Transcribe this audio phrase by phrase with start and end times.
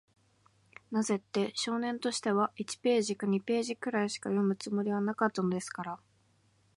[0.89, 5.99] なぜって、少年としては、一ページか二ページぐらいしか読むつもりはなかったのですから。